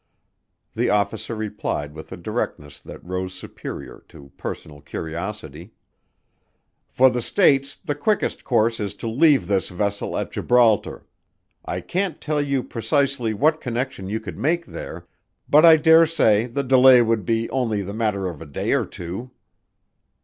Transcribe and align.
The 0.73 0.89
officer 0.89 1.35
replied 1.35 1.93
with 1.93 2.11
a 2.11 2.17
directness 2.17 2.79
that 2.79 3.05
rose 3.05 3.35
superior 3.35 4.03
to 4.07 4.31
personal 4.35 4.81
curiosity. 4.81 5.73
"For 6.89 7.11
the 7.11 7.21
States 7.21 7.77
the 7.85 7.93
quickest 7.93 8.43
course 8.43 8.79
is 8.79 8.95
to 8.95 9.07
leave 9.07 9.45
this 9.45 9.69
vessel 9.69 10.17
at 10.17 10.31
Gibraltar. 10.31 11.05
I 11.63 11.81
can't 11.81 12.19
tell 12.19 12.41
you 12.41 12.63
precisely 12.63 13.35
what 13.35 13.61
connection 13.61 14.09
you 14.09 14.19
could 14.19 14.39
make 14.39 14.65
there 14.65 15.05
but 15.47 15.67
I 15.67 15.75
dare 15.75 16.07
say 16.07 16.47
the 16.47 16.63
delay 16.63 17.03
would 17.03 17.23
be 17.23 17.47
only 17.51 17.83
the 17.83 17.93
matter 17.93 18.25
of 18.27 18.41
a 18.41 18.47
day 18.47 18.71
or 18.71 18.85
two." 18.87 19.29